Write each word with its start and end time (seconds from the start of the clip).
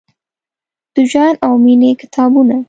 د 0.93 0.95
ژوند 1.11 1.35
او 1.45 1.53
میینې 1.63 1.91
کتابونه، 2.01 2.55